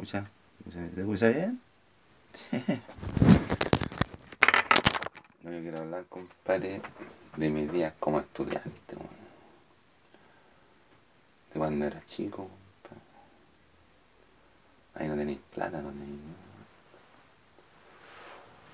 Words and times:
escucha? 0.00 0.30
¿Se 0.72 1.00
escucha 1.00 1.28
bien? 1.28 1.60
no, 5.42 5.52
yo 5.52 5.60
quiero 5.60 5.78
hablar, 5.78 6.06
compadre, 6.06 6.80
de 7.36 7.50
mis 7.50 7.70
días 7.70 7.92
como 8.00 8.20
estudiante. 8.20 8.96
De 11.52 11.58
cuando 11.58 11.84
era 11.84 12.02
chico, 12.06 12.48
compadre. 12.48 13.02
Ahí 14.94 15.08
no 15.08 15.16
tenéis 15.16 15.40
plata, 15.54 15.82
no 15.82 15.90
tenéis 15.90 16.20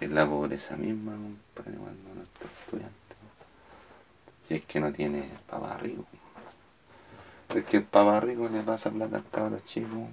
Es 0.00 0.11
la 0.11 0.27
pobreza 0.29 0.77
misma, 0.77 1.12
compadre, 1.12 1.79
cuando 1.79 2.11
uno 2.12 2.22
está 2.22 2.45
estudiante. 2.45 2.95
Si 4.46 4.54
es 4.54 4.64
que 4.64 4.79
no 4.79 4.93
tiene 4.93 5.29
papá 5.48 5.77
rico. 5.79 6.04
Es 7.49 7.64
que 7.64 7.79
el 7.79 7.85
papá 7.85 8.21
rico 8.21 8.49
le 8.49 8.63
pasa 8.63 8.90
plata 8.90 9.16
al 9.16 9.29
cabro 9.29 9.58
chico. 9.61 10.08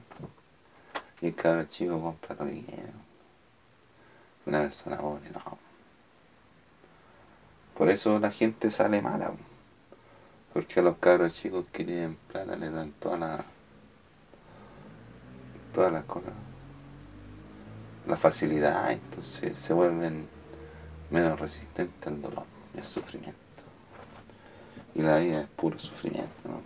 Y 1.23 1.27
el 1.27 1.36
cabro 1.36 1.63
chico 1.63 2.02
compra 2.02 2.36
quiere. 2.36 2.91
Una 4.45 4.59
persona 4.64 4.98
pobre, 4.98 5.30
no. 5.30 5.58
Por 7.77 7.90
eso 7.90 8.20
la 8.20 8.30
gente 8.30 8.70
sale 8.70 9.02
mala. 9.02 9.31
Porque 10.52 10.81
a 10.81 10.84
los 10.84 10.98
cabros 10.98 11.34
chicos 11.34 11.66
que 11.72 11.86
tienen 11.86 12.17
plata 12.28 12.58
le 12.58 12.70
dan 12.70 12.91
toda 13.00 13.17
la, 13.17 13.45
todas 15.73 15.94
las 15.94 16.04
cosas. 16.04 16.34
La 18.05 18.17
facilidad, 18.17 18.92
entonces 18.92 19.58
se 19.58 19.73
vuelven 19.73 20.28
menos 21.09 21.40
resistentes 21.40 22.05
al 22.05 22.22
dolor 22.22 22.44
y 22.76 22.80
al 22.80 22.86
sufrimiento. 22.86 23.40
Y 24.94 25.02
la 25.02 25.20
vida 25.20 25.44
es 25.44 25.48
puro 25.48 25.80
sufrimiento, 25.80 26.50
¿no? 26.50 26.62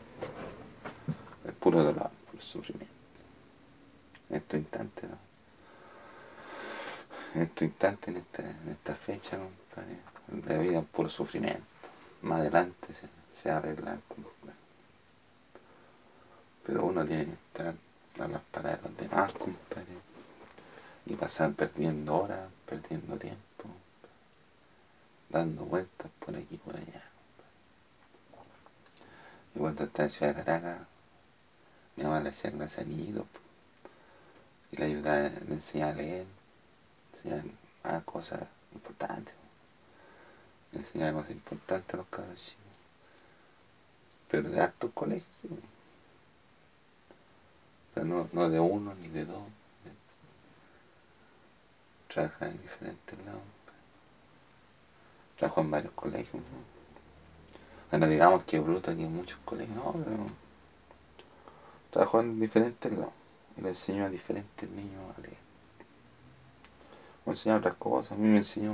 Es 1.47 1.55
puro 1.57 1.83
dolor, 1.83 2.09
puro 2.31 2.41
sufrimiento. 2.41 2.96
En 4.29 4.37
estos 4.37 4.59
instantes. 4.59 5.09
En 7.33 7.41
estos 7.41 7.63
instantes, 7.63 8.07
en 8.09 8.17
esta, 8.17 8.41
en 8.41 8.69
esta 8.69 8.95
fecha, 8.95 9.37
compadre, 9.37 9.97
la 10.47 10.57
vida 10.61 10.79
es 10.79 10.85
puro 10.85 11.09
sufrimiento. 11.09 11.63
Más 12.21 12.41
adelante 12.41 12.93
se, 12.93 13.07
se 13.41 13.49
arregla. 13.49 13.97
Pero 16.65 16.85
uno 16.85 17.05
tiene 17.05 17.25
que 17.25 17.31
estar 17.31 17.75
a 18.19 18.27
las 18.27 18.41
paradas 18.51 18.83
de 18.83 18.89
los 18.89 18.97
demás, 18.97 19.31
compadre. 19.33 19.97
Y 21.05 21.15
pasar 21.15 21.53
perdiendo 21.53 22.17
horas, 22.17 22.49
perdiendo 22.65 23.15
tiempo, 23.15 23.63
dando 25.29 25.63
vueltas 25.63 26.11
por 26.19 26.35
aquí 26.35 26.55
y 26.55 26.57
por 26.57 26.75
allá. 26.75 27.03
Y 29.55 29.59
cuando 29.59 29.85
estaba 29.85 30.05
en 30.05 30.11
Ciudad 30.11 30.35
de 30.35 30.43
Caracas, 30.43 30.87
hacía 32.27 32.51
clase 32.51 32.81
a 32.81 32.83
niñitos 32.83 33.25
y 34.71 34.77
le 34.77 34.85
ayudaba, 34.85 35.29
le 35.29 35.53
enseñaba 35.53 35.91
a 35.91 35.95
leer, 35.95 36.25
le 37.13 37.17
enseñaba 37.17 37.43
a 37.83 38.01
cosas 38.01 38.41
importantes, 38.73 39.33
le 40.71 40.79
enseñaba 40.79 41.19
cosas 41.19 41.31
importantes 41.31 41.93
a 41.93 41.97
los 41.97 42.07
cabros. 42.07 42.55
Pero 44.29 44.49
de 44.49 44.59
altos 44.59 44.91
colegios, 44.93 45.35
sí. 45.41 45.47
O 47.91 47.93
sea, 47.93 48.03
no, 48.03 48.29
no 48.33 48.49
de 48.49 48.59
uno 48.59 48.93
ni 48.95 49.07
de 49.07 49.25
dos. 49.25 49.43
Trabaja 52.09 52.47
en 52.47 52.61
diferentes 52.61 53.25
lados. 53.25 53.41
Trabajo 55.37 55.61
en 55.61 55.71
varios 55.71 55.93
colegios. 55.93 56.33
¿no? 56.43 56.77
Bueno, 57.89 58.07
digamos 58.07 58.43
que 58.43 58.59
bruto 58.59 58.91
aquí 58.91 59.03
en 59.03 59.15
muchos 59.15 59.39
colegios, 59.45 59.77
no, 59.77 59.93
pero 59.93 60.27
trabajo 61.89 62.19
en 62.19 62.39
diferentes 62.39 62.91
lados 62.91 63.16
y 63.57 63.61
le 63.61 63.69
enseño 63.69 64.05
a 64.05 64.09
diferentes 64.09 64.69
niños 64.69 65.01
a 65.17 65.21
leer. 65.21 65.37
Me 67.25 67.33
enseñó 67.33 67.57
otras 67.57 67.75
cosas, 67.75 68.13
a 68.13 68.15
mí 68.15 68.27
me 68.27 68.37
enseñó 68.37 68.73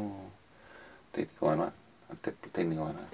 técnico 1.12 1.48
manual, 1.48 1.74
técnico 2.52 2.86
manual. 2.86 3.08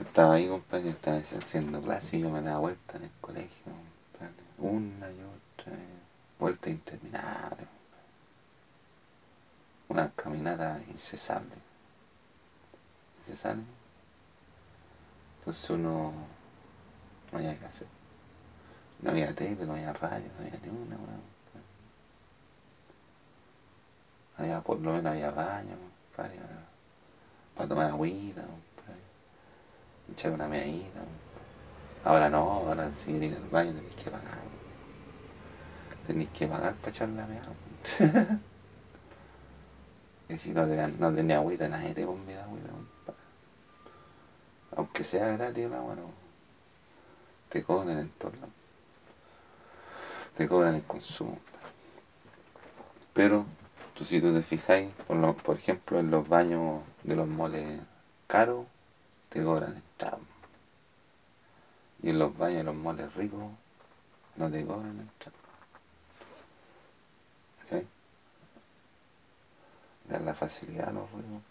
Estaba 0.00 0.34
ahí, 0.34 0.48
compadre, 0.48 0.90
estaba 0.90 1.18
haciendo 1.18 1.80
clases 1.80 2.14
y 2.14 2.20
yo 2.20 2.30
me 2.30 2.42
daba 2.42 2.58
vuelta 2.58 2.96
en 2.96 3.04
el 3.04 3.10
colegio, 3.20 3.72
una 4.58 5.10
y 5.10 5.20
otra, 5.20 5.72
vuelta 6.38 6.70
interminable, 6.70 7.66
una 9.88 10.10
caminata 10.10 10.80
incesable 10.88 11.72
se 13.26 13.36
sale. 13.36 13.62
Entonces 15.38 15.70
uno 15.70 16.12
no 17.30 17.38
había 17.38 17.58
que 17.58 17.64
hacer. 17.64 18.01
No 19.02 19.10
había 19.10 19.34
tele, 19.34 19.66
no 19.66 19.72
había 19.72 19.92
radio, 19.92 20.26
no 20.38 20.46
había 20.46 20.58
ni 20.62 20.68
una, 20.68 20.96
Había, 24.38 24.60
por 24.60 24.80
lo 24.80 24.92
menos 24.92 25.12
había 25.12 25.30
baño, 25.30 25.76
para, 26.16 26.30
para 27.54 27.68
tomar 27.68 27.86
agüita, 27.86 28.42
echar 30.10 30.32
una 30.32 30.48
medida. 30.48 31.02
Ahora 32.04 32.30
no, 32.30 32.38
ahora 32.38 32.90
si 33.04 33.12
ir 33.12 33.36
al 33.36 33.48
baño 33.50 33.72
tenéis 33.72 33.94
que 33.96 34.10
pagar. 34.10 34.38
Tenéis 36.06 36.30
que 36.30 36.46
pagar 36.46 36.74
para 36.74 36.90
echar 36.90 37.08
la 37.10 37.26
meada. 37.26 37.52
y 40.28 40.38
si 40.38 40.50
no, 40.50 40.66
te, 40.66 40.88
no 40.88 41.12
tenía 41.12 41.36
agüita, 41.36 41.68
nadie 41.68 41.94
te 41.94 42.04
convida 42.04 42.44
agüita 42.44 42.70
aunque 44.76 45.04
sea 45.04 45.36
gratis 45.36 45.68
no. 45.68 46.10
Te 47.50 47.62
cobran 47.62 47.98
en 47.98 48.08
todos 48.10 48.34
lados. 48.36 48.61
Te 50.42 50.48
cobran 50.48 50.74
el 50.74 50.82
consumo. 50.82 51.38
Pero, 53.12 53.46
tú, 53.94 54.04
si 54.04 54.20
tú 54.20 54.34
te 54.34 54.42
fijáis, 54.42 54.90
por, 55.06 55.36
por 55.36 55.56
ejemplo, 55.56 56.00
en 56.00 56.10
los 56.10 56.28
baños 56.28 56.82
de 57.04 57.14
los 57.14 57.28
moles 57.28 57.78
caros, 58.26 58.66
te 59.28 59.40
cobran 59.40 59.76
entrada. 59.76 60.18
Y 62.02 62.10
en 62.10 62.18
los 62.18 62.36
baños 62.36 62.56
de 62.56 62.64
los 62.64 62.74
moles 62.74 63.14
ricos, 63.14 63.52
no 64.34 64.50
te 64.50 64.66
cobran 64.66 64.98
entrada. 64.98 65.38
¿Sí? 67.70 67.86
Dan 70.08 70.26
la 70.26 70.34
facilidad 70.34 70.88
a 70.88 70.92
los 70.92 71.08
ricos. 71.12 71.42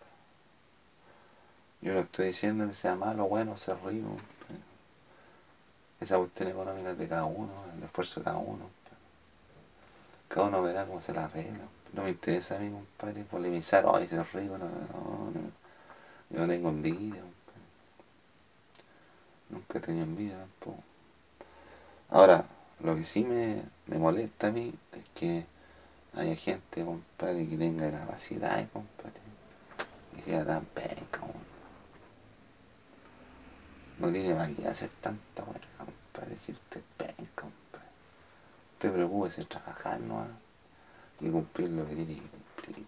Yo 1.79 1.93
no 1.93 2.01
estoy 2.01 2.27
diciendo 2.27 2.67
que 2.67 2.73
sea 2.73 2.97
malo 2.97 3.25
bueno 3.29 3.55
ser 3.55 3.77
rico. 3.85 4.17
Esa 6.01 6.17
cuestión 6.17 6.49
económica 6.49 6.95
de 6.95 7.07
cada 7.07 7.25
uno, 7.25 7.51
el 7.77 7.83
esfuerzo 7.83 8.19
de 8.19 8.23
cada 8.23 8.37
uno. 8.37 8.80
Cada 10.33 10.47
uno 10.47 10.63
verá 10.63 10.85
cómo 10.85 11.01
se 11.01 11.13
la 11.13 11.25
arregla. 11.25 11.65
No 11.93 12.03
me 12.03 12.09
interesa 12.11 12.55
a 12.55 12.59
mí, 12.59 12.69
compadre, 12.69 13.23
polemizar, 13.25 13.85
ay, 13.93 14.07
ser 14.07 14.25
rico, 14.33 14.57
no, 14.57 14.65
no, 14.65 15.31
no. 15.33 15.51
Yo 16.29 16.39
no 16.39 16.47
tengo 16.47 16.69
envidia, 16.69 17.21
compadre. 17.21 17.61
Nunca 19.49 19.77
he 19.77 19.81
tenido 19.81 20.05
envidia 20.05 20.37
tampoco. 20.37 20.83
Ahora, 22.09 22.45
lo 22.81 22.95
que 22.95 23.03
sí 23.03 23.25
me, 23.25 23.61
me 23.87 23.97
molesta 23.97 24.47
a 24.47 24.51
mí 24.51 24.73
es 24.93 25.03
que 25.13 25.45
haya 26.15 26.35
gente, 26.35 26.85
compadre, 26.85 27.47
que 27.49 27.57
tenga 27.57 27.91
capacidad, 27.91 28.65
compadre, 28.71 29.19
y 30.17 30.21
sea 30.21 30.45
tan 30.45 30.63
penca, 30.65 31.21
no 33.99 34.11
tiene 34.11 34.55
que 34.55 34.67
hacer 34.67 34.89
tanta 35.01 35.43
buena, 35.43 35.67
para 36.13 36.27
decirte 36.27 36.81
penca, 36.97 37.23
compadre. 37.35 37.80
Te 38.81 38.89
preocupes 38.89 39.37
en 39.37 39.45
trabajar, 39.45 39.99
¿no? 39.99 40.25
Y 41.19 41.29
cumplir 41.29 41.69
lo 41.69 41.87
que 41.87 41.95
tiene 41.95 42.15
que 42.15 42.21
cumplir. 42.21 42.87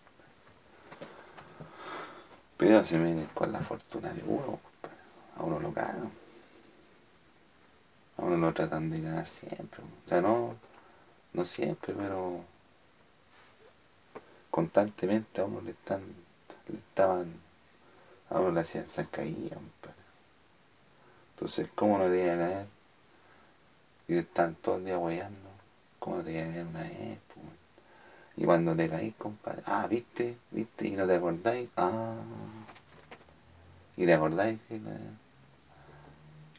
Pero 2.57 2.83
se 2.83 2.97
meten 2.97 3.27
con 3.35 3.51
la 3.51 3.59
fortuna 3.59 4.11
de 4.11 4.23
uno. 4.23 4.59
A 5.37 5.43
uno 5.43 5.59
lo 5.59 5.71
cagan. 5.71 6.11
A 8.17 8.23
uno 8.23 8.37
lo 8.37 8.53
tratan 8.53 8.89
de 8.89 9.01
ganar 9.01 9.27
siempre. 9.27 9.83
O 10.05 10.09
sea, 10.09 10.19
no, 10.19 10.55
no 11.33 11.45
siempre, 11.45 11.93
pero 11.93 12.43
constantemente 14.49 15.41
a 15.41 15.45
uno 15.45 15.61
le 15.61 15.71
están, 15.71 16.01
le 16.69 16.77
estaban, 16.77 17.33
a 18.31 18.39
uno 18.39 18.51
le 18.51 18.61
hacían 18.61 18.87
zancadilla. 18.87 19.57
Entonces, 21.35 21.69
¿cómo 21.75 21.99
no 21.99 22.05
te 22.05 22.23
iba 22.23 22.35
caer? 22.35 22.65
Y 24.07 24.15
están 24.17 24.55
todo 24.55 24.77
el 24.77 24.85
día 24.85 24.97
guayando. 24.97 25.52
¿Cómo 26.03 26.21
te 26.21 26.33
iba 26.33 26.43
a 26.43 26.65
una 26.67 26.81
vez? 26.81 27.17
Y 28.35 28.43
cuando 28.43 28.75
te 28.75 28.89
caís, 28.89 29.13
compadre, 29.15 29.63
ah, 29.65 29.87
¿viste? 29.87 30.37
¿Viste? 30.51 30.89
Y 30.89 30.91
no 30.91 31.07
te 31.07 31.15
acordáis, 31.15 31.69
ah. 31.77 32.15
Y 33.95 34.05
te 34.05 34.13
acordáis 34.13 34.59
que... 34.67 34.81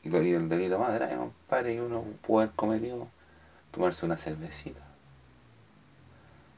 Y, 0.04 0.08
lo, 0.08 0.22
y 0.22 0.32
el 0.32 0.48
delito 0.48 0.78
más 0.78 0.94
grave, 0.94 1.16
compadre, 1.16 1.74
y 1.74 1.78
uno 1.78 2.04
puede 2.26 2.44
haber 2.44 2.56
cometido 2.56 3.08
tomarse 3.70 4.06
una 4.06 4.16
cervecita. 4.16 4.80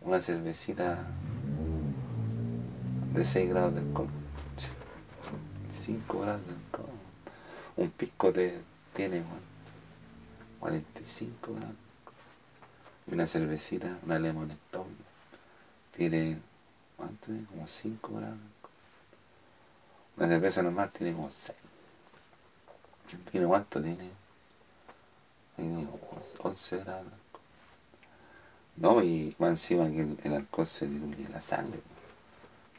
Una 0.02 0.20
cervecita 0.20 0.98
de 3.14 3.24
6 3.24 3.50
grados 3.50 3.74
de 3.74 3.80
alcohol. 3.80 4.08
5 5.84 6.20
grados 6.20 6.46
de 6.46 6.52
alcohol 6.52 6.96
un 7.76 7.90
pisco 7.90 8.30
de, 8.30 8.58
tiene 8.94 9.22
45 10.60 11.52
gramos. 11.52 11.85
Una 13.08 13.26
cervecita, 13.26 13.98
una 14.04 14.18
Lemon 14.18 14.50
Stone, 14.50 14.96
tiene, 15.96 16.38
¿cuánto 16.96 17.26
tiene? 17.26 17.44
Como 17.46 17.68
5 17.68 18.12
grados. 18.14 18.38
Una 20.16 20.28
cerveza 20.28 20.62
normal 20.62 20.90
tiene 20.90 21.14
como 21.14 21.30
6. 21.30 21.56
¿Tiene 23.30 23.46
cuánto 23.46 23.80
tiene? 23.80 24.10
Tiene 25.54 25.86
11 26.38 26.76
grados. 26.78 27.12
No, 28.76 29.02
y 29.02 29.34
más 29.38 29.50
encima 29.50 29.88
que 29.88 30.28
el, 30.28 30.34
alcohol 30.34 30.66
se 30.66 30.86
diluye 30.86 31.24
en 31.24 31.32
la 31.32 31.40
sangre. 31.40 31.80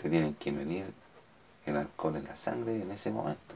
Te 0.02 0.10
tienen 0.10 0.36
que 0.36 0.52
medir 0.52 0.86
el 1.66 1.78
alcohol 1.78 2.18
en 2.18 2.26
la 2.26 2.36
sangre 2.36 2.82
en 2.82 2.92
ese 2.92 3.10
momento. 3.10 3.56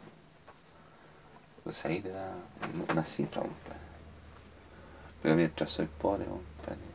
Pues 1.63 1.85
ahí 1.85 2.01
te 2.01 2.09
da 2.09 2.33
una 2.89 3.06
cifra, 3.06 3.41
compadre. 3.41 3.90
Pero 5.21 5.35
mientras 5.35 5.71
soy 5.71 5.85
pobre, 5.85 6.25
compadre, 6.25 6.91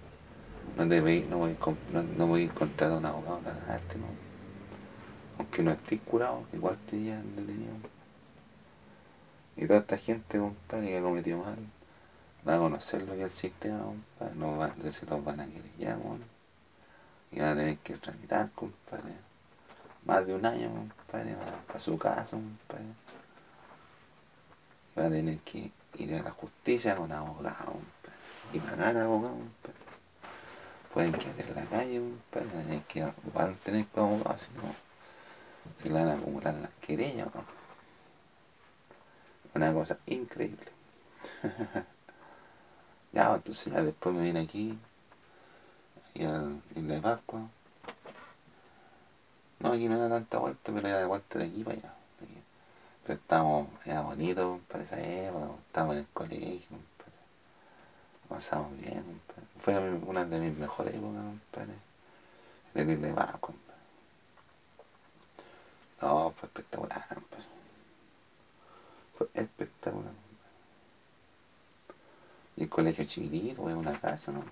no, 0.76 0.86
debe, 0.86 1.24
no, 1.30 1.38
voy, 1.38 1.56
no, 1.92 2.26
voy 2.26 2.42
a 2.42 2.44
encontrar 2.44 2.90
a 2.90 2.96
un 2.96 3.06
abogado 3.06 3.38
para 3.38 3.60
darte, 3.60 3.96
¿no? 3.98 4.06
Aunque 5.38 5.62
no 5.62 5.70
estés 5.70 6.00
curado, 6.00 6.44
igual 6.52 6.76
te 6.90 6.98
llevan 6.98 7.36
detenido. 7.36 7.72
Y 9.56 9.66
toda 9.66 9.80
esta 9.80 9.96
gente, 9.96 10.38
compadre, 10.38 10.88
que 10.88 10.98
ha 10.98 11.02
cometido 11.02 11.38
mal, 11.38 11.56
va 12.46 12.56
a 12.56 12.58
conocer 12.58 13.02
lo 13.02 13.14
que 13.14 13.24
es 13.24 13.24
el 13.24 13.30
sistema, 13.30 13.84
compadre, 13.84 14.34
no 14.34 14.58
va, 14.58 14.74
se 14.92 15.06
los 15.06 15.24
van 15.24 15.40
a 15.40 15.46
querer 15.46 15.76
ya, 15.78 15.98
Y 17.32 17.40
van 17.40 17.48
a 17.48 17.56
tener 17.56 17.78
que 17.78 17.94
tramitar, 17.94 18.50
compadre. 18.50 19.14
Más 20.04 20.26
de 20.26 20.34
un 20.34 20.44
año, 20.44 20.68
compadre, 20.68 21.36
para, 21.66 21.80
su 21.80 21.96
casa, 21.96 22.36
compadre. 22.36 22.84
Va 24.98 25.06
a 25.06 25.10
tener 25.10 25.38
que 25.38 25.72
ir 25.94 26.14
a 26.14 26.22
la 26.22 26.30
justicia 26.32 26.96
con 26.96 27.10
abogado, 27.12 27.72
compadre. 27.72 27.95
Y 28.52 28.60
pagar 28.60 28.96
abogado. 28.96 29.36
Pueden 30.92 31.12
quedar 31.12 31.40
en 31.40 31.54
la 31.54 31.64
calle, 31.66 32.00
compadre, 32.00 32.48
tener 32.48 32.82
que, 32.82 33.02
a 33.02 33.12
tener 33.64 33.86
que 33.86 34.00
abogado, 34.00 34.38
si 34.38 34.46
no, 34.56 34.74
se 35.82 35.88
le 35.88 35.94
van 35.94 36.08
a 36.08 36.14
acumular 36.14 36.54
las 36.54 36.70
querellas, 36.80 37.28
Una 39.54 39.72
cosa 39.72 39.98
increíble. 40.06 40.72
Ya, 43.12 43.34
entonces 43.34 43.72
ya 43.72 43.80
después 43.80 44.14
me 44.14 44.24
vine 44.24 44.40
aquí, 44.40 44.78
y 46.12 46.24
al 46.24 46.60
Isla 46.74 46.94
de 46.94 47.00
Pascua. 47.00 47.40
No, 49.60 49.72
aquí 49.72 49.88
no 49.88 49.96
era 49.96 50.08
tanta 50.08 50.38
vuelta, 50.38 50.72
pero 50.72 50.86
era 50.86 50.98
de 50.98 51.06
vuelta 51.06 51.38
de 51.38 51.46
aquí 51.46 51.64
para 51.64 51.78
allá. 51.78 51.94
Pero 53.06 53.18
estábamos, 53.18 53.68
era 53.84 54.02
bonito 54.02 54.60
para 54.68 54.84
esa 54.84 55.00
época, 55.00 55.46
estábamos 55.66 55.94
en 55.94 56.00
el 56.00 56.08
colegio. 56.08 56.76
Pasamos 58.28 58.76
bien, 58.78 59.02
compadre. 59.02 59.46
Fue 59.60 59.78
una 59.78 60.24
de 60.24 60.38
mis 60.38 60.56
mejores 60.58 60.94
épocas, 60.94 61.24
el 62.74 62.90
Isla 62.90 63.08
de 63.08 63.14
compadre. 63.40 63.66
No, 66.02 66.30
fue 66.32 66.48
espectacular. 66.48 67.18
Fue 69.16 69.28
espectacular. 69.34 70.12
Y 72.56 72.64
el 72.64 72.68
colegio 72.68 73.04
chiquitito, 73.04 73.68
es 73.68 73.74
una 73.74 73.98
casa, 74.00 74.32
¿no? 74.32 74.44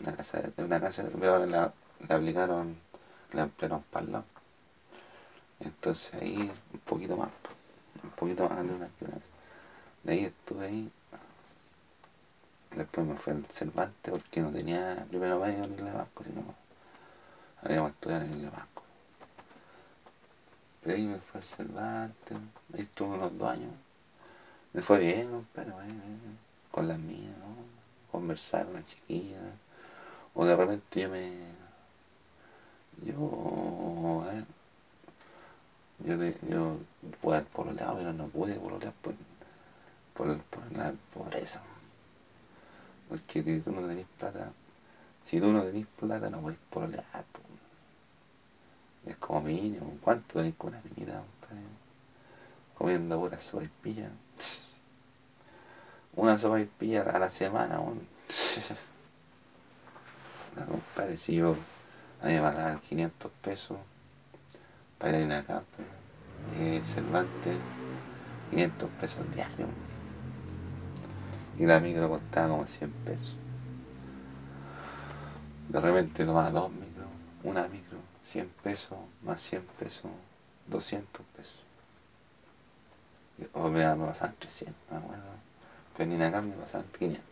Una 0.00 0.16
casa, 0.16 0.42
una 0.58 0.80
casa, 0.80 1.04
pero 1.18 1.44
la, 1.46 1.72
la 2.08 2.14
aplicaron, 2.14 2.76
la 3.32 3.42
ampliaron 3.42 3.82
para 3.90 4.06
el 4.06 4.12
lado. 4.12 4.24
Entonces 5.60 6.14
ahí 6.14 6.50
un 6.72 6.80
poquito 6.80 7.16
más, 7.16 7.30
un 8.02 8.10
poquito 8.10 8.48
más 8.48 8.62
de 8.62 8.74
una 8.74 8.88
De 10.04 10.12
ahí 10.12 10.24
estuve 10.24 10.66
ahí. 10.66 10.92
Después 12.74 13.06
me 13.06 13.16
fui 13.16 13.32
al 13.32 13.44
Cervantes 13.46 14.10
porque 14.10 14.40
no 14.40 14.50
tenía 14.52 15.04
primero 15.08 15.40
medio 15.40 15.64
en 15.64 15.86
el 15.86 15.92
Vasco, 15.92 16.24
sino 16.24 16.42
habíamos 17.62 17.92
estudiar 17.92 18.22
en 18.22 18.32
el 18.34 18.50
Vasco. 18.50 18.82
Pero 20.82 20.96
ahí 20.96 21.06
me 21.06 21.18
fui 21.18 21.40
al 21.40 21.44
Cervantes, 21.44 22.38
ahí 22.74 22.82
estuve 22.82 23.08
unos 23.08 23.36
dos 23.38 23.50
años. 23.50 23.72
Me 24.72 24.82
fue 24.82 24.98
bien, 24.98 25.30
compadre, 25.30 25.72
con 26.70 26.88
las 26.88 26.98
mías, 26.98 27.36
¿no? 27.38 28.12
Conversar 28.12 28.66
con 28.66 28.74
la 28.74 28.84
chiquilla. 28.84 29.38
O 30.34 30.44
de 30.44 30.56
repente 30.56 31.00
yo 31.00 31.08
me. 31.08 31.32
Yo. 33.04 34.24
A 34.24 34.34
ver, 34.34 34.44
yo, 35.98 36.48
yo 36.48 36.76
pude 37.20 37.36
haber 37.36 37.48
pololeado, 37.48 37.96
pero 37.96 38.12
no 38.12 38.28
pude 38.28 38.54
pololear 38.54 38.92
por, 39.02 39.14
por, 40.14 40.38
por 40.42 40.72
la 40.72 40.92
pobreza. 41.12 41.60
Porque 43.08 43.42
si 43.42 43.60
tú 43.60 43.72
no 43.72 43.86
tenés 43.86 44.06
plata, 44.18 44.52
si 45.26 45.40
tú 45.40 45.52
no 45.52 45.62
tenés 45.62 45.86
plata 45.98 46.30
no 46.30 46.40
puedes 46.40 46.58
pololear. 46.70 47.04
Es 49.06 49.16
como 49.16 49.42
mínimo. 49.42 49.98
¿Cuánto 50.02 50.38
tenés 50.38 50.54
con 50.56 50.70
una 50.70 50.82
minita, 50.82 51.20
compadre? 51.20 51.62
Comiendo 52.76 53.18
pura 53.18 53.40
sopa 53.40 53.64
y 53.64 53.68
pilla 53.82 54.10
una 56.16 56.38
sopa 56.38 56.60
y 56.60 56.66
pilla 56.66 57.02
a 57.02 57.18
la 57.18 57.30
semana, 57.30 57.80
un... 57.80 58.06
parecido 60.94 61.56
a 62.20 62.26
mí 62.26 62.32
me 62.32 62.40
pagaban 62.40 62.80
500 62.80 63.30
pesos 63.42 63.78
para 64.98 65.20
ir 65.20 65.32
a 65.32 65.38
acá, 65.38 65.62
eh, 66.56 66.82
Cervantes, 66.82 67.58
500 68.50 68.90
pesos 69.00 69.34
diarios. 69.34 69.87
Y 71.58 71.66
la 71.66 71.80
micro 71.80 72.08
costaba 72.08 72.48
como 72.48 72.66
100 72.66 72.90
pesos. 73.04 73.34
De 75.68 75.80
repente 75.80 76.24
tomaba 76.24 76.50
dos 76.50 76.70
micros, 76.70 77.08
una 77.44 77.68
micro, 77.68 77.98
100 78.24 78.48
pesos, 78.62 78.98
más 79.22 79.42
100 79.42 79.62
pesos, 79.78 80.10
200 80.68 81.26
pesos. 81.36 81.62
O 83.52 83.68
me, 83.68 83.84
pasaban 83.84 84.34
300, 84.38 84.74
me 84.90 84.96
acuerdo 84.96 85.48
venir 85.98 86.22
acá 86.22 86.40
me 86.40 86.52
pasaban 86.52 86.86
500. 86.96 87.24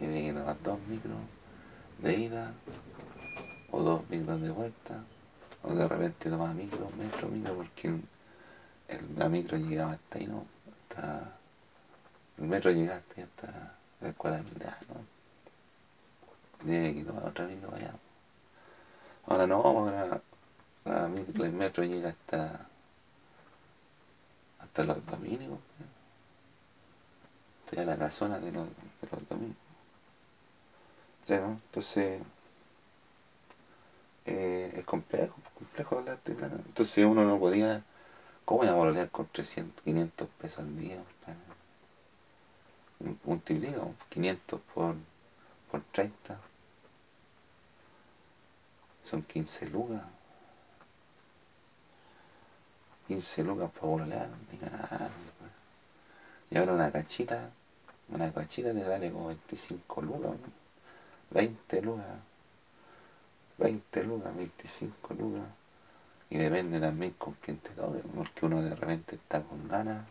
Y 0.00 0.06
de 0.06 0.22
que 0.22 0.32
tomar 0.32 0.62
dos 0.62 0.78
micros 0.88 1.18
de 2.02 2.18
ida, 2.18 2.52
o 3.70 3.82
dos 3.82 4.08
micros 4.10 4.40
de 4.40 4.50
vuelta, 4.50 5.04
o 5.62 5.74
de 5.74 5.88
repente 5.88 6.30
tomaba 6.30 6.52
micro, 6.52 6.90
metro, 6.98 7.28
micro, 7.28 7.54
porque 7.54 7.94
la 9.16 9.28
micro 9.28 9.56
llegaba 9.58 9.92
hasta 9.92 10.18
ahí, 10.18 10.26
¿no? 10.26 10.44
Hasta, 10.90 11.37
el 12.38 12.44
metro 12.46 12.70
llegaba 12.70 12.98
hasta, 12.98 13.74
la 14.00 14.08
escuela 14.08 14.38
militar, 14.38 14.78
¿no? 14.88 15.04
Tiene 16.64 16.94
que 16.94 17.04
tomar 17.04 17.24
otra 17.26 17.46
micro 17.46 17.74
allá. 17.74 17.92
Ahora 19.26 19.46
no, 19.46 19.56
ahora 19.56 20.20
la, 20.84 21.06
el 21.06 21.52
metro 21.52 21.84
llega 21.84 22.10
hasta 22.10 22.66
hasta 24.60 24.84
los 24.84 25.04
domingos 25.06 25.58
a 27.76 27.84
la 27.84 27.96
casona 27.96 28.38
de 28.38 28.50
los, 28.50 28.66
de 28.66 29.08
los 29.10 29.28
domingos. 29.28 29.56
Entonces, 31.28 32.22
eh, 34.24 34.72
es 34.76 34.84
complejo, 34.84 35.36
complejo 35.54 35.98
hablar 35.98 36.18
de 36.24 36.34
plata. 36.34 36.56
Entonces 36.64 37.04
uno 37.04 37.24
no 37.24 37.38
podía, 37.38 37.82
¿cómo 38.44 38.64
iba 38.64 38.72
a 38.72 39.06
con 39.08 39.26
300, 39.26 39.82
500 39.84 40.28
pesos 40.40 40.58
al 40.60 40.78
día? 40.78 40.98
Multiplica, 43.24 43.80
500 44.08 44.60
por, 44.74 44.94
por 45.70 45.82
30. 45.92 46.38
Son 49.04 49.22
15 49.22 49.66
lucas. 49.66 50.02
15 53.06 53.44
lucas 53.44 53.70
para 53.70 53.86
volar. 53.86 54.28
Y 56.50 56.56
ahora 56.56 56.72
una 56.72 56.90
cachita 56.90 57.50
una 58.10 58.32
cachita 58.32 58.72
te 58.72 58.84
sale 58.84 59.12
como 59.12 59.28
25 59.28 60.02
lucas, 60.02 60.32
20 61.30 61.82
lucas, 61.82 62.06
20 63.58 64.04
lucas, 64.04 64.36
25 64.36 65.14
lucas. 65.14 65.46
Y 66.30 66.38
depende 66.38 66.80
también 66.80 67.12
con 67.18 67.34
quién 67.34 67.58
te 67.58 67.70
toque, 67.70 68.00
porque 68.14 68.46
uno 68.46 68.62
de 68.62 68.74
repente 68.74 69.16
está 69.16 69.42
con 69.42 69.68
ganas, 69.68 70.06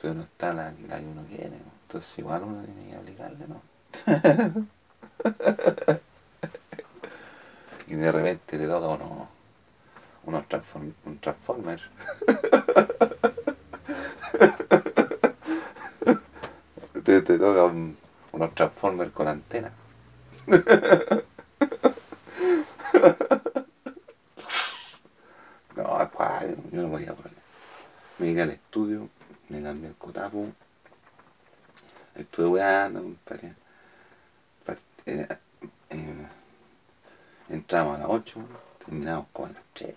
pero 0.00 0.14
no 0.14 0.22
está 0.22 0.52
la, 0.52 0.72
que 0.72 0.84
uno 0.84 1.24
quiere. 1.28 1.58
Entonces 1.82 2.18
igual 2.18 2.42
uno 2.44 2.62
tiene 2.64 2.90
que 2.90 2.96
aplicarle, 2.96 3.46
¿no? 3.48 3.60
y 7.86 7.94
de 7.94 8.12
repente 8.12 8.58
te 8.58 8.66
toca 8.66 8.88
uno, 8.88 9.28
unos 10.24 10.48
transform, 10.48 10.92
un 11.04 11.18
transformer. 11.18 11.80
te, 17.04 17.22
te 17.22 17.38
toca 17.38 17.64
unos 18.32 18.54
Transformers 18.54 19.12
con 19.12 19.28
antena. 19.28 19.70
no, 25.76 26.10
cuál, 26.12 26.56
yo 26.72 26.82
no 26.82 26.88
voy 26.88 27.06
a 27.06 27.14
poner. 27.14 27.38
Me 28.18 28.26
llegué 28.26 28.42
al 28.42 28.50
estudio, 28.50 29.08
me 29.70 29.74
cambié 29.74 29.88
el 29.90 29.96
cotapo, 29.96 30.48
estuve 32.16 32.46
weando, 32.48 33.02
compadre. 33.02 33.54
eh, 35.06 35.28
eh, 35.90 36.26
entramos 37.48 37.96
a 37.96 38.00
las 38.00 38.08
8, 38.10 38.40
terminamos 38.84 39.26
como 39.32 39.46
a 39.46 39.52
las 39.52 39.62
3, 39.74 39.94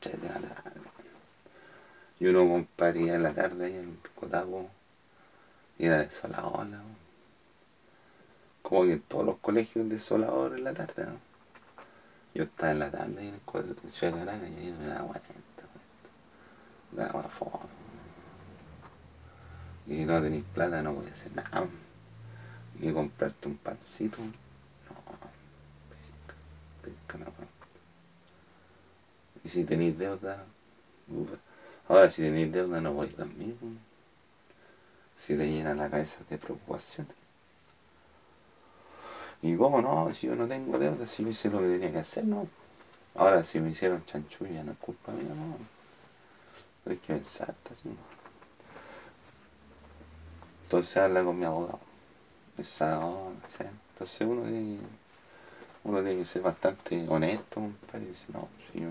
3 0.00 0.20
de 0.20 0.28
la 0.28 0.40
tarde. 0.40 0.80
Y 2.20 2.26
uno 2.26 2.48
compartía 2.48 3.14
en 3.14 3.22
la 3.22 3.32
tarde 3.32 3.66
ahí 3.66 3.76
en 3.76 3.98
Cotapo 4.14 4.70
y 5.78 5.86
era 5.86 5.98
desolador. 5.98 6.66
¿no? 6.66 6.82
Como 8.62 8.84
que 8.84 8.92
en 8.92 9.00
todos 9.00 9.24
los 9.24 9.38
colegios 9.38 9.88
desolador 9.88 10.56
en 10.56 10.64
la 10.64 10.74
tarde. 10.74 11.06
¿no? 11.06 11.18
Yo 12.34 12.44
estaba 12.44 12.72
en 12.72 12.78
la 12.78 12.90
tarde 12.90 13.20
ahí 13.20 13.28
en 13.28 13.34
el 13.34 13.40
colegio 13.40 14.12
de 14.12 14.24
de 14.24 14.62
y 14.62 14.70
me 14.70 14.86
daba 14.86 15.08
cuenta. 15.08 15.32
Me 16.92 17.02
daba 17.02 17.22
foto. 17.24 17.71
Y 19.86 19.96
si 19.96 20.04
no 20.04 20.22
tenéis 20.22 20.44
plata 20.54 20.82
no 20.82 20.94
podía 20.94 21.12
hacer 21.12 21.34
nada. 21.34 21.66
Ni 22.78 22.92
comprarte 22.92 23.48
un 23.48 23.56
pancito. 23.56 24.18
No, 24.18 24.94
pesca, 25.90 26.34
pesca 26.82 27.18
no. 27.18 27.32
Y 29.44 29.48
si 29.48 29.64
tenéis 29.64 29.98
deuda, 29.98 30.44
ufa. 31.08 31.36
ahora 31.88 32.10
si 32.10 32.22
tenéis 32.22 32.52
deuda 32.52 32.80
no 32.80 32.92
voy 32.92 33.08
conmigo. 33.08 33.58
Si 35.16 35.36
te 35.36 35.46
llena 35.46 35.74
la 35.74 35.90
cabeza 35.90 36.16
de 36.28 36.38
preocupaciones. 36.38 37.14
Y 39.42 39.56
cómo 39.56 39.82
no, 39.82 40.14
si 40.14 40.28
yo 40.28 40.36
no 40.36 40.46
tengo 40.46 40.78
deuda, 40.78 41.06
si 41.06 41.24
yo 41.24 41.30
hice 41.30 41.50
lo 41.50 41.58
que 41.58 41.66
tenía 41.66 41.90
que 41.90 41.98
hacer, 41.98 42.24
no. 42.24 42.48
Ahora 43.14 43.42
si 43.42 43.60
me 43.60 43.70
hicieron 43.70 44.04
chanchulla 44.06 44.62
no 44.62 44.72
es 44.72 44.78
culpa 44.78 45.12
mía, 45.12 45.34
no. 45.34 45.58
Hay 46.90 46.96
que 46.98 47.14
pensar, 47.14 47.54
así. 47.70 47.90
Entonces 50.72 50.96
habla 50.96 51.22
con 51.22 51.38
mi 51.38 51.44
abogado. 51.44 51.78
Esa 52.58 52.98
onda, 52.98 53.46
¿sí? 53.50 53.64
Entonces 53.92 54.22
uno 54.26 54.42
tiene, 54.44 54.78
que- 54.78 54.84
uno 55.88 56.02
tiene 56.02 56.18
que 56.20 56.24
ser 56.24 56.42
bastante 56.42 57.06
honesto, 57.08 57.56
compadre, 57.60 58.04
y 58.06 58.08
decir, 58.08 58.34
no, 58.34 58.48
si 58.72 58.80
yo, 58.80 58.90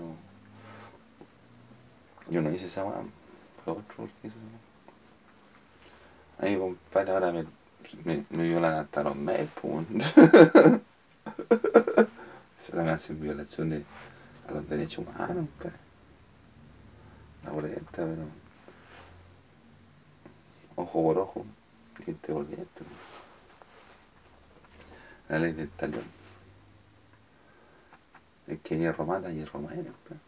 yo 2.30 2.40
no 2.40 2.50
hice 2.52 2.66
esa 2.66 2.84
weá, 2.84 3.02
fue 3.64 3.72
otro 3.74 4.04
el 4.04 4.10
que 4.20 4.28
hizo. 4.28 4.36
Ahí, 6.38 6.56
compadre, 6.58 7.12
ahora 7.12 7.32
me, 7.32 7.44
me, 8.04 8.24
me 8.30 8.42
violan 8.44 8.74
hasta 8.74 9.02
los 9.02 9.16
weón. 9.16 9.86
Se 12.66 12.76
me 12.76 12.90
hacen 12.90 13.20
violaciones 13.20 13.82
a 14.48 14.52
los 14.52 14.68
derechos 14.68 15.04
humanos, 15.06 15.48
compadre. 15.58 15.78
La 17.44 17.50
boleta, 17.50 17.82
pero. 17.96 18.26
Ojo 20.76 21.02
por 21.02 21.18
ojo, 21.18 21.44
diente 21.98 22.32
por 22.32 22.46
diente. 22.46 22.84
La 25.28 25.38
ley 25.38 25.52
del 25.52 25.70
talión. 25.70 26.04
Es 28.46 28.60
que 28.60 28.76
hierro 28.76 29.06
mata, 29.06 29.30
hierro 29.30 29.60
pues. 29.60 30.20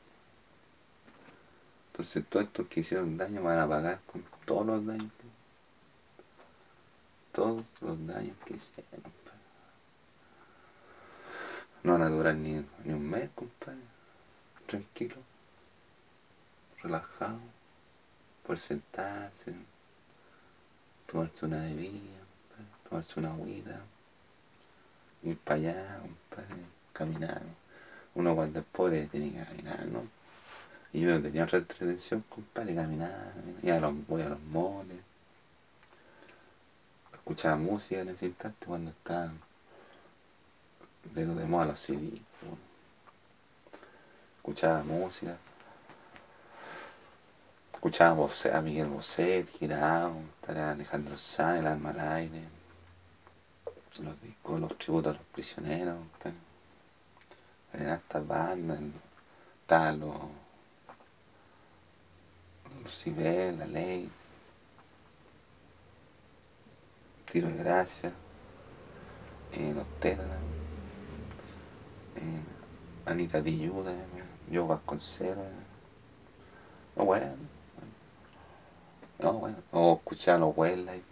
Entonces 1.93 2.25
todos 2.29 2.47
estos 2.47 2.67
que 2.69 2.81
hicieron 2.81 3.17
daño 3.17 3.43
van 3.43 3.59
a 3.59 3.69
pagar 3.69 4.01
con 4.07 4.25
todos 4.45 4.67
los 4.67 4.87
daños. 4.87 5.13
pues. 5.17 5.33
Todos 7.33 7.67
los 7.81 8.07
daños 8.07 8.37
que 8.45 8.55
hicieron, 8.55 9.03
pues. 9.03 9.35
No 11.83 11.93
van 11.93 12.03
a 12.03 12.09
durar 12.09 12.35
ni, 12.35 12.65
ni 12.85 12.93
un 12.93 13.11
mes, 13.11 13.31
compadre. 13.35 13.79
Tranquilo. 14.67 15.17
Relajado. 16.83 17.39
Por 18.47 18.59
sentarse. 18.59 19.55
Tomarse 21.07 21.47
una 21.47 21.63
bebida, 21.63 22.21
compadre, 22.49 22.89
tomarse 22.89 23.21
una 23.21 23.33
agüita. 23.33 23.81
Ir 25.23 25.39
para 25.39 25.57
allá, 25.57 25.99
compadre. 26.01 26.63
Caminar. 26.93 27.43
Uno 28.15 28.35
cuando 28.35 28.61
es 28.61 28.67
pobre 28.67 29.07
tiene 29.07 29.33
que 29.33 29.45
caminar, 29.45 29.87
¿no? 29.87 30.03
Y 30.93 31.01
yo 31.01 31.21
tenía 31.21 31.45
otra 31.45 31.59
entretención, 31.59 32.25
compadre, 32.29 32.75
caminar, 32.75 33.33
y 33.63 33.71
a 33.71 33.81
los, 33.81 34.07
voy 34.07 34.23
a 34.23 34.29
los 34.29 34.41
moles. 34.41 34.99
Escuchaba 37.13 37.57
música 37.57 38.03
en 38.03 38.11
ese 38.11 38.27
instante 38.27 38.67
cuando 38.67 38.91
estaba 38.91 39.33
de 41.15 41.27
de 41.27 41.45
moda 41.47 41.67
los 41.67 41.81
CD. 41.81 42.21
¿no? 42.43 42.59
Escuchaba 44.37 44.83
música. 44.85 45.37
Escuchaba 47.85 48.15
Bosé, 48.15 48.51
a 48.51 48.63
Miguel 48.63 48.87
Bosé, 48.87 49.45
Girao, 49.59 50.15
Alejandro 50.49 51.19
Sanz, 51.19 51.61
El 51.61 51.67
Alma 51.67 51.91
al 51.91 52.01
Aire, 52.01 52.43
los 54.03 54.23
discos, 54.23 54.59
los 54.59 54.79
tributos 54.79 55.15
a 55.15 55.19
los 55.19 55.27
prisioneros, 55.27 55.99
en 57.75 57.89
estas 57.91 58.27
bandas, 58.27 58.81
los 59.99 60.17
Lucibel, 62.83 63.59
La 63.59 63.67
Ley, 63.67 64.11
Tiro 67.31 67.49
de 67.49 67.57
Gracia, 67.59 68.13
eh, 69.53 69.73
Los 69.77 69.87
Tetas, 70.01 70.25
eh, 72.17 73.11
Anita 73.11 73.43
Dilluda, 73.43 73.93
Yo 74.51 74.67
Vasconcelos, 74.67 75.45
no 76.97 77.05
bueno, 77.05 77.54
no 79.19 79.33
bueno, 79.33 79.57
o 79.73 79.95
escuchar 79.95 80.39
los 80.41 80.57
Westlife, 80.57 81.03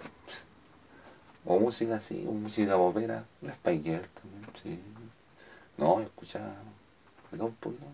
o 1.44 1.59
música 1.59 1.97
así, 1.97 2.25
o 2.26 2.32
música 2.32 2.76
popera, 2.76 3.25
la 3.40 3.52
Spike 3.52 4.00
también, 4.14 4.47
sí. 4.62 4.80
No, 5.76 6.00
yo 6.00 6.06
escuchaba 6.06 6.54
todo 7.30 7.47
un 7.47 7.54
poquito. 7.54 7.87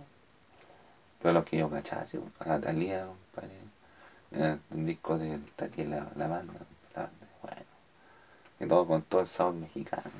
Pero 1.22 1.34
lo 1.34 1.44
que 1.44 1.58
yo 1.58 1.68
cachaba, 1.68 2.06
sí, 2.06 2.18
a 2.40 2.48
la 2.48 2.60
Talía, 2.60 3.06
compadre, 3.06 3.56
era 4.30 4.58
un 4.70 4.86
disco 4.86 5.16
de 5.18 5.38
la, 5.84 6.06
la 6.16 6.26
banda, 6.28 6.54
la 6.94 7.02
banda, 7.02 7.26
bueno. 7.42 7.62
Y 8.60 8.66
todo 8.66 8.86
con 8.86 9.02
todo 9.02 9.20
el 9.22 9.26
sabor 9.26 9.54
mexicano. 9.54 10.10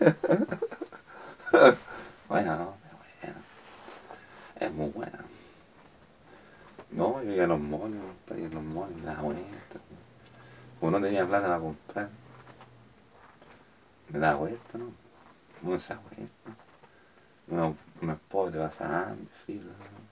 Bueno, 2.28 2.56
no, 2.56 2.74
bueno. 3.22 3.38
Es 4.58 4.72
muy 4.72 4.90
buena. 4.90 5.24
No, 6.90 7.22
yo 7.22 7.32
iba 7.32 7.44
a 7.44 7.46
los 7.46 7.60
moles, 7.60 8.00
compadre, 8.00 8.42
y 8.42 8.46
a 8.46 8.48
los 8.48 8.62
moles, 8.62 9.04
daba 9.04 9.22
vuelta. 9.22 9.80
Uno 10.80 11.00
tenía 11.00 11.26
plata 11.26 11.46
para 11.46 11.60
comprar. 11.60 12.08
Me 14.08 14.18
daba 14.18 14.38
vuelta, 14.38 14.78
¿no? 14.78 14.92
Uno 15.62 15.80
se 15.80 15.94
da 15.94 16.00
vuelta. 16.00 16.50
Uno, 17.48 17.76
uno 18.02 18.12
es 18.12 18.18
pobre, 18.28 18.58
pasa 18.58 19.08
hambre, 19.08 19.28
filo. 19.46 19.70
¿no? 19.70 20.06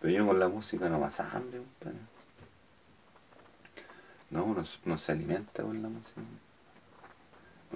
Pero 0.00 0.12
yo 0.12 0.26
con 0.26 0.38
la 0.38 0.48
música 0.48 0.88
no 0.88 1.00
pasa 1.00 1.30
hambre, 1.30 1.58
compadre. 1.58 1.98
No, 4.30 4.44
uno, 4.44 4.64
uno 4.84 4.98
se 4.98 5.12
alimenta 5.12 5.62
con 5.62 5.82
la 5.82 5.88
música. 5.88 6.20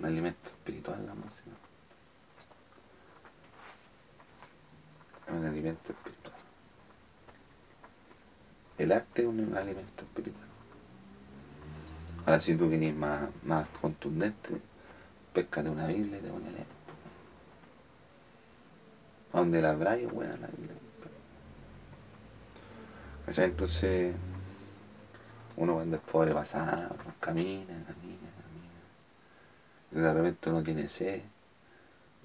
Un 0.01 0.07
alimento 0.07 0.49
espiritual 0.49 1.05
la 1.07 1.13
música. 1.13 1.51
Un 5.29 5.45
alimento 5.45 5.93
espiritual. 5.93 6.37
El 8.79 8.93
arte 8.93 9.21
es 9.21 9.29
un 9.29 9.55
alimento 9.55 10.05
espiritual. 10.05 10.49
Ahora 12.25 12.41
si 12.41 12.55
tú 12.57 12.71
querés 12.71 12.95
más, 12.95 13.29
más 13.45 13.69
contundente, 13.79 14.59
pescate 15.35 15.69
una 15.69 15.87
Biblia 15.87 16.17
y 16.17 16.23
te 16.23 16.29
pones 16.31 16.49
a 16.49 16.53
leer. 16.53 16.67
A 19.35 19.39
donde 19.39 19.61
la 19.61 19.73
Braille 19.75 20.07
es 20.07 20.13
buena 20.13 20.35
la 20.39 20.47
Biblia. 20.47 20.77
Entonces, 23.37 24.17
uno 25.57 25.75
cuando 25.75 25.97
es 25.97 26.03
pobre 26.03 26.33
pasa, 26.33 26.89
camina, 27.21 27.85
camina. 27.85 28.40
Y 29.93 29.97
de 29.97 30.15
repente 30.15 30.51
uno 30.51 30.63
tiene 30.63 30.89
sed 30.89 31.21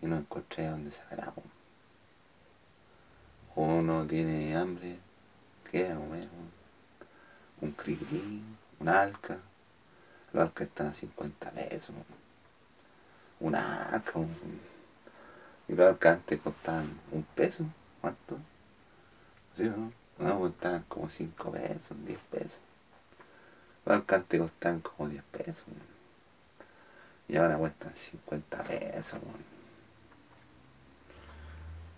y 0.01 0.05
no 0.05 0.17
encuentra 0.17 0.69
dónde 0.69 0.91
sacar 0.91 1.21
agua. 1.21 1.43
O 3.55 3.63
uno 3.63 4.05
tiene 4.05 4.55
hambre, 4.55 4.97
¿qué 5.71 5.87
comer? 5.87 6.27
Un 7.61 7.71
cricri, 7.71 8.43
alca. 8.85 9.37
Los 10.33 10.43
alcas 10.43 10.67
están 10.67 10.87
a 10.87 10.93
50 10.93 11.51
pesos. 11.51 11.95
Una 13.39 13.85
alca, 13.85 14.19
un, 14.19 14.61
y 15.67 15.73
los 15.73 15.87
alcas 15.87 16.17
antes 16.17 16.39
costaban 16.41 16.99
un 17.11 17.23
peso. 17.23 17.63
¿Cuánto? 18.01 18.37
¿Sí 19.55 19.63
o 19.63 19.75
no? 19.75 19.91
No, 20.19 20.39
costaban 20.39 20.83
como 20.87 21.09
5 21.09 21.51
pesos, 21.51 22.05
10 22.05 22.19
pesos. 22.29 22.59
Los 23.85 23.95
alcas 23.95 24.19
antes 24.19 24.41
costaban 24.41 24.81
como 24.81 25.09
10 25.09 25.23
pesos. 25.31 25.63
Y 27.27 27.37
ahora 27.37 27.57
cuestan 27.57 27.95
50 27.95 28.63
pesos. 28.63 29.19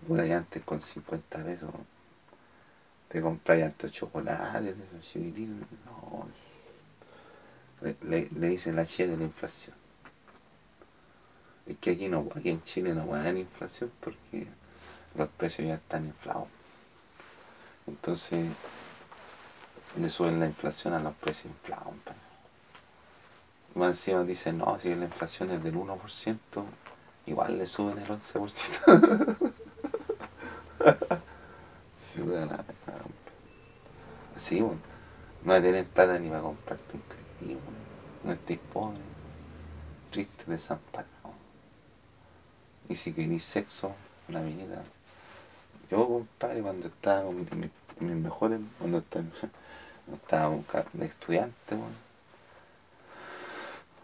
weón. 0.08 0.32
Antes 0.32 0.64
con 0.64 0.80
50 0.80 1.44
pesos 1.44 1.72
te 3.10 3.22
compras 3.22 3.62
harto 3.62 3.90
chocolate, 3.90 4.74
de 4.74 4.84
esos 4.84 5.02
chiquititos, 5.02 5.68
no. 5.86 6.28
Le, 7.82 7.96
le, 8.02 8.30
le 8.38 8.50
dicen 8.50 8.76
la 8.76 8.86
chía 8.86 9.08
de 9.08 9.18
la 9.18 9.24
inflación. 9.24 9.76
Es 11.66 11.78
que 11.78 11.92
aquí 11.92 12.08
no, 12.08 12.28
aquí 12.36 12.50
en 12.50 12.64
Chile 12.64 12.94
no 12.94 13.08
va 13.08 13.18
a 13.18 13.22
haber 13.22 13.38
inflación 13.38 13.92
porque 14.00 14.48
los 15.16 15.30
precios 15.30 15.68
ya 15.68 15.76
están 15.76 16.06
inflados. 16.06 16.48
Entonces, 17.86 18.48
le 19.98 20.10
suben 20.10 20.40
la 20.40 20.48
inflación 20.48 20.94
a 20.94 21.00
los 21.00 21.14
precios 21.16 21.46
inflados. 21.46 21.94
Más 23.78 23.90
encima 23.90 24.24
dicen, 24.24 24.58
no, 24.58 24.80
si 24.80 24.94
la 24.94 25.06
inflación 25.06 25.52
es 25.52 25.64
del 25.64 25.76
1%, 25.76 26.66
igual 27.26 27.58
le 27.58 27.68
suben 27.68 27.98
el 28.00 28.10
11%. 28.10 29.54
Sí, 34.38 34.62
bueno, 34.62 34.80
no 35.44 35.54
hay 35.54 35.62
tener 35.62 35.86
plata 35.88 36.18
ni 36.20 36.30
para 36.30 36.42
comprarte 36.42 36.84
un 36.94 37.02
crédito, 37.02 37.60
no 38.24 38.32
estés 38.34 38.60
pobre, 38.72 39.00
triste, 40.12 40.44
desamparado. 40.46 41.08
Y 42.88 42.96
si 42.96 43.14
querís 43.14 43.44
sexo, 43.44 43.94
una 44.28 44.40
minita. 44.42 44.84
Yo, 45.90 46.08
compadre, 46.08 46.62
cuando 46.62 46.88
estaba 46.88 47.24
con 47.24 47.36
mis, 47.38 47.72
mejores, 48.00 48.60
cuando 48.78 49.00
estaba, 49.00 49.26
cuando 50.06 50.62
estaba 50.62 50.84
de 50.94 51.06
estudiante, 51.06 51.78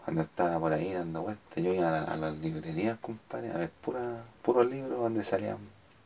cuando 0.04 0.22
estaba 0.22 0.58
por 0.58 0.72
ahí 0.72 0.92
dando 0.92 1.22
vueltas, 1.22 1.64
yo 1.64 1.72
iba 1.72 1.88
a, 1.88 2.04
a, 2.04 2.16
las 2.16 2.36
librerías, 2.38 2.98
compadre, 3.00 3.50
a 3.52 3.58
ver 3.58 3.70
pura, 3.70 4.24
puros 4.42 4.66
libros 4.66 4.98
donde 4.98 5.24
salían 5.24 5.58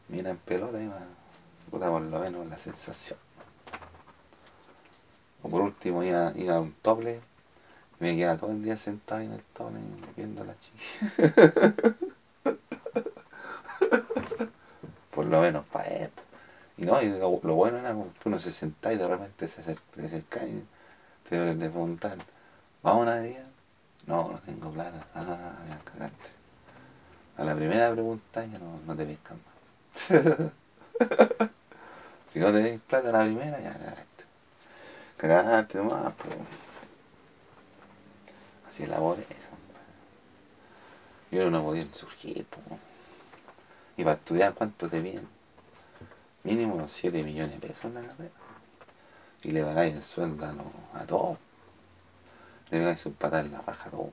bien 0.09 0.26
en 0.26 0.37
pelota, 0.38 0.81
iba, 0.81 0.99
puta, 1.71 1.90
por 1.90 2.02
lo 2.02 2.19
menos 2.21 2.47
la 2.47 2.59
sensación. 2.59 3.19
O 5.43 5.49
por 5.49 5.62
último 5.62 6.02
iba, 6.02 6.33
iba 6.37 6.57
a 6.57 6.61
un 6.61 6.73
tople 6.83 7.21
me 8.00 8.17
quedaba 8.17 8.38
todo 8.38 8.50
el 8.52 8.62
día 8.62 8.76
sentado 8.76 9.21
en 9.23 9.33
el 9.33 9.43
tople 9.55 9.81
viendo 10.17 10.45
la 10.45 10.55
chica. 10.59 10.76
por 15.11 15.26
lo 15.26 15.40
menos 15.40 15.64
para 15.67 15.88
él. 15.88 16.11
Y 16.76 16.85
no, 16.85 17.02
y 17.02 17.09
lo, 17.09 17.31
bueno 17.40 17.78
era 17.78 17.93
que 17.93 18.28
uno 18.28 18.38
se 18.38 18.52
sentaba 18.52 18.95
y 18.95 18.99
de 18.99 19.09
repente 19.09 19.49
se 19.49 19.61
acercaba 19.61 20.47
y 20.47 20.64
te 21.28 21.55
le 21.55 21.69
preguntaban, 21.69 22.21
¿vamos 22.83 23.00
a 23.00 23.02
una 23.02 23.21
día? 23.21 23.48
No, 24.07 24.31
no 24.33 24.38
tengo 24.40 24.71
plata. 24.71 25.07
Ah, 25.14 25.52
ya 25.69 25.78
cagaste. 25.85 26.31
A 27.37 27.45
la 27.45 27.55
primera 27.55 27.93
pregunta 27.93 28.45
ya 28.45 28.59
no, 28.59 28.81
no 28.87 28.97
te 28.97 29.05
pescan 29.05 29.38
más. 29.45 30.52
si 32.28 32.40
no 32.40 32.52
tenés 32.52 32.81
plata 32.81 33.11
a 33.11 33.12
la 33.12 33.25
primera, 33.25 33.61
ya 33.61 33.73
cagaste. 33.73 34.25
Cagaste 35.17 35.78
nomás, 35.78 36.12
pues. 36.14 36.37
Así 38.69 38.85
es 38.85 38.88
la 38.88 38.99
pobreza. 38.99 39.49
Yo 41.31 41.50
no 41.50 41.62
podía 41.62 41.85
surgir, 41.93 42.47
pues. 42.47 42.81
Y 43.97 44.05
para 44.05 44.17
estudiar, 44.17 44.55
¿cuánto 44.55 44.88
te 44.88 45.00
vienen? 45.00 45.28
Mínimo 46.45 46.76
unos 46.76 46.93
7 46.93 47.23
millones 47.23 47.61
de 47.61 47.69
pesos 47.69 47.85
en 47.87 47.95
la 47.95 48.02
carrera. 48.02 48.31
Y 49.43 49.50
le 49.50 49.62
pagáis 49.64 49.95
el 49.95 50.02
sueldo 50.02 50.47
a, 50.47 50.52
no, 50.52 50.73
a 50.95 51.05
todos. 51.05 51.38
Le 52.70 52.78
pegáis 52.78 53.06
un 53.06 53.14
patada 53.14 53.42
en 53.42 53.52
la 53.52 53.62
raja 53.62 53.88
a 53.88 53.90
todos. 53.90 54.12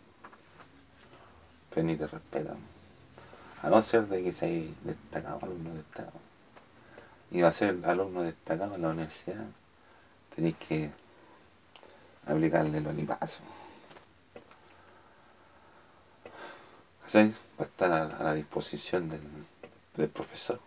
Pero 1.70 1.86
ni 1.86 1.98
te 1.98 2.08
respetan. 2.08 2.58
A 3.62 3.70
no 3.70 3.82
ser 3.82 4.08
de 4.08 4.24
que 4.24 4.32
seáis 4.32 4.72
destacado, 4.84 5.40
alumno 5.42 5.74
destacado. 5.74 6.20
Y 7.32 7.42
va 7.42 7.50
a 7.50 7.52
ser 7.52 7.78
alumno 7.84 8.22
destacado 8.22 8.76
en 8.76 8.82
la 8.82 8.90
universidad, 8.90 9.46
tenéis 10.36 10.56
que 10.58 10.92
aplicarle 12.28 12.80
los 12.82 12.94
lipazos. 12.94 13.42
¿Sí? 17.08 17.34
Va 17.60 17.66
a 17.66 17.68
estar 17.68 17.92
a, 17.92 18.24
la 18.24 18.34
disposición 18.34 19.10
del, 19.10 19.22
del 19.96 20.10
profesor. 20.10 20.60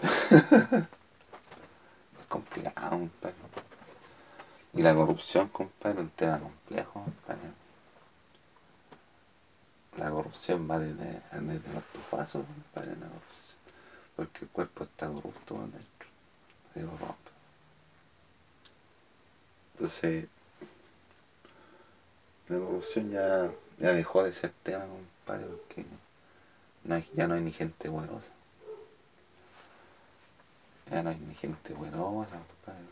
es 0.30 2.26
complicado, 2.28 2.90
compadre. 2.90 3.63
Y 4.76 4.82
la 4.82 4.94
corrupción, 4.94 5.48
compadre, 5.48 6.00
un 6.00 6.10
tema 6.10 6.40
complejo, 6.40 6.92
compadre. 7.04 7.50
La 9.96 10.10
corrupción 10.10 10.68
va 10.68 10.80
desde, 10.80 11.22
desde 11.30 11.72
los 11.72 11.84
tufazos, 11.92 12.44
compadre, 12.44 12.96
la 12.96 13.06
corrupción. 13.06 13.56
Porque 14.16 14.44
el 14.44 14.50
cuerpo 14.50 14.84
está 14.84 15.06
corrupto 15.06 15.54
dentro. 15.60 16.08
Se 16.72 16.80
corrompe. 16.80 17.30
Entonces, 19.74 20.26
la 22.48 22.58
corrupción 22.58 23.10
ya, 23.10 23.50
ya 23.78 23.92
dejó 23.92 24.24
de 24.24 24.32
ser 24.32 24.52
tema, 24.64 24.84
compadre, 24.86 25.46
porque 25.46 25.84
no 26.82 26.96
hay, 26.96 27.08
ya 27.14 27.28
no 27.28 27.34
hay 27.34 27.40
ni 27.42 27.52
gente 27.52 27.88
buenosa. 27.88 28.28
Ya 30.90 31.02
no 31.02 31.10
hay 31.10 31.16
ni 31.16 31.34
gente 31.36 31.72
buenosa, 31.74 32.38
compadre. 32.38 32.84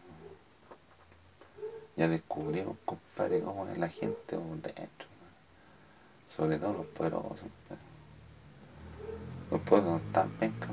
Ya 1.97 2.09
descubrimos, 2.09 2.77
compadre, 2.85 3.41
cómo 3.41 3.69
es 3.69 3.77
la 3.77 3.89
gente 3.89 4.37
dentro. 4.37 5.09
Sobre 6.27 6.59
todo 6.59 6.73
los 6.73 6.87
poderosos. 6.87 7.39
Los 9.51 9.61
poderosos 9.61 10.01
son 10.01 10.13
tan 10.13 10.31
pencas, 10.31 10.71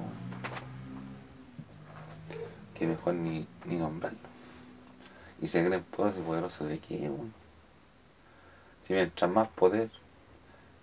que 2.73 2.88
mejor 2.88 3.15
ni, 3.15 3.45
ni 3.65 3.75
nombrarlos. 3.75 4.21
Y 5.41 5.47
se 5.47 5.65
creen 5.65 5.84
poderosos 5.84 6.21
y 6.21 6.25
poderosos 6.25 6.69
de 6.69 6.79
qué, 6.79 7.10
bueno? 7.10 7.34
Si 8.88 8.93
mientras 8.93 9.29
más 9.29 9.49
poder 9.49 9.91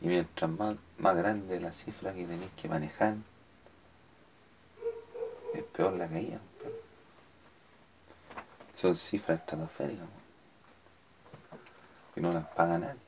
y 0.02 0.08
mientras 0.08 0.50
más, 0.50 0.76
más 0.98 1.16
grande 1.16 1.58
la 1.58 1.72
cifra 1.72 2.12
que 2.12 2.26
tenéis 2.26 2.50
que 2.60 2.68
manejar, 2.68 3.14
es 5.54 5.62
peor 5.64 5.94
la 5.94 6.06
caída. 6.06 6.38
Son 8.74 8.94
cifras 8.94 9.40
estratosféricas 9.40 10.06
y 12.16 12.20
no 12.20 12.32
las 12.32 12.46
paga 12.48 12.78
nadie. 12.78 13.00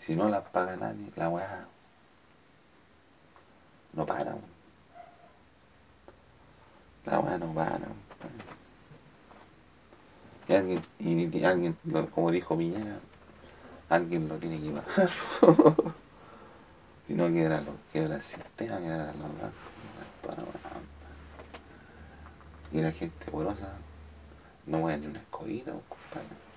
Si 0.00 0.14
no 0.14 0.28
las 0.28 0.44
paga 0.44 0.76
nadie, 0.76 1.10
la 1.16 1.28
weá 1.28 1.66
no 3.92 4.06
para. 4.06 4.36
La 7.04 7.20
weá 7.20 7.38
no 7.38 7.52
para. 7.52 7.80
Y 10.46 10.54
alguien, 10.54 10.82
y, 10.98 11.44
alguien, 11.44 11.76
como 12.14 12.30
dijo 12.30 12.56
Piñera, 12.56 13.00
alguien 13.90 14.28
lo 14.28 14.36
tiene 14.36 14.60
que 14.60 14.70
bajar. 14.70 15.10
si 17.06 17.14
no 17.14 17.26
quiebra, 17.26 17.60
lo, 17.60 17.74
el 17.92 18.22
sistema, 18.22 18.78
quiebra 18.78 19.12
los 19.12 19.40
bancos. 19.40 19.52
Y 22.70 22.80
la 22.80 22.92
gente 22.92 23.30
porosa 23.30 23.72
no 24.66 24.78
mueve 24.78 24.98
ni 25.00 25.06
una 25.06 25.18
escobita, 25.18 25.72
compadre. 25.72 26.47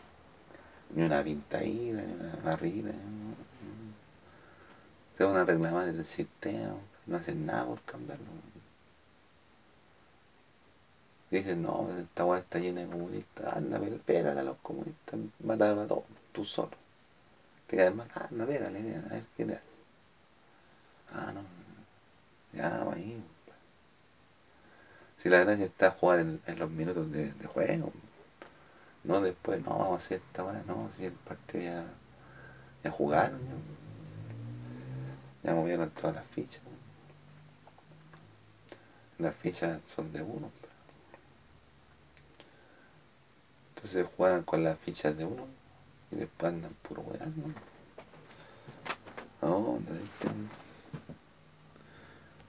Ni 0.93 1.03
una 1.03 1.23
pintadita, 1.23 2.01
ni 2.01 2.13
una 2.13 2.35
barrida. 2.43 2.91
Se 5.17 5.23
van 5.23 5.37
a 5.37 5.45
reclamar 5.45 5.87
el 5.87 6.03
sistema, 6.05 6.75
no 7.05 7.17
hacen 7.17 7.45
nada 7.45 7.65
por 7.65 7.81
cambiarlo. 7.83 8.25
Dicen, 11.29 11.61
no, 11.61 11.87
esta 11.97 12.25
weá 12.25 12.39
está 12.39 12.59
llena 12.59 12.81
de 12.81 12.87
comunistas, 12.87 13.53
anda, 13.55 13.79
pégale 14.05 14.41
a 14.41 14.43
los 14.43 14.57
comunistas, 14.57 15.19
mátalo 15.39 15.81
a 15.81 15.87
todos, 15.87 16.03
tú 16.33 16.43
solo. 16.43 16.71
Pégale 17.67 17.91
más, 17.91 18.07
anda, 18.15 18.45
pégale, 18.45 18.79
a 18.79 19.13
ver 19.13 19.23
qué 19.37 19.45
le 19.45 19.53
hace. 19.55 19.77
Ah, 21.13 21.31
no, 21.33 21.41
ya, 22.53 22.83
va 22.83 22.93
ahí. 22.93 23.23
Si 25.21 25.29
la 25.29 25.39
gracia 25.41 25.65
está 25.65 25.91
jugar 25.91 26.19
en, 26.19 26.41
en 26.47 26.59
los 26.59 26.69
minutos 26.69 27.11
de, 27.11 27.31
de, 27.31 27.47
juego, 27.47 27.93
no 29.03 29.21
después, 29.21 29.61
no, 29.63 29.77
vamos 29.77 29.93
a 29.93 30.05
hacer 30.05 30.21
esta 30.25 30.43
weá, 30.43 30.63
no, 30.67 30.89
si 30.97 31.05
el 31.05 31.13
partido 31.13 31.63
ya, 31.63 31.85
ya 32.83 32.91
jugaron, 32.91 33.39
ya, 35.43 35.49
ya 35.49 35.55
movieron 35.55 35.89
todas 35.91 36.15
las 36.15 36.25
fichas. 36.27 36.61
Las 39.17 39.35
fichas 39.35 39.79
son 39.95 40.11
de 40.13 40.21
uno. 40.21 40.49
Entonces 43.75 44.07
juegan 44.15 44.43
con 44.43 44.63
las 44.63 44.77
fichas 44.79 45.17
de 45.17 45.25
uno 45.25 45.47
y 46.11 46.15
después 46.15 46.53
andan 46.53 46.73
puro 46.87 47.01
weón. 47.01 47.55
No, 49.41 49.49
no, 49.49 49.79